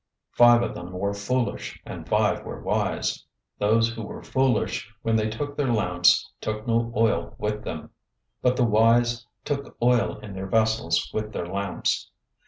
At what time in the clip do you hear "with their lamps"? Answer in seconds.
11.13-12.09